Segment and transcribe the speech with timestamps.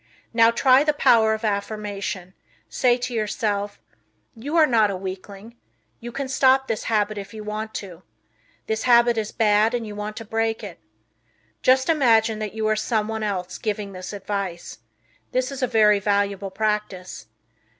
[0.33, 2.33] Now try the power of affirmation;
[2.67, 3.79] say to yourself,
[4.35, 5.57] "You are not a weakling;
[5.99, 8.01] you can stop this habit if you want to.
[8.65, 10.79] This habit is bad and you want to break it."
[11.61, 14.79] Just imagine that you are some one else giving this advice.
[15.33, 17.27] This is very valuable practice.